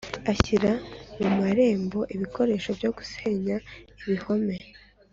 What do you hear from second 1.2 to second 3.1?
marembo ibikoresho byo